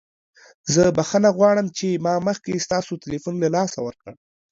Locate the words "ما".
2.05-2.13